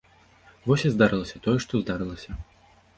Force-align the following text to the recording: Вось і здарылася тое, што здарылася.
Вось 0.71 0.87
і 0.89 0.93
здарылася 0.95 1.43
тое, 1.47 1.57
што 1.67 1.73
здарылася. 1.85 2.31